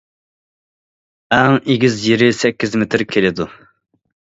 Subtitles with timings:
[1.37, 3.53] ئەڭ ئېگىز يېرى سەككىز مېتىر كېلىدۇ.